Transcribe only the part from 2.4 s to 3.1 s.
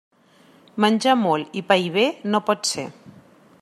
pot ser.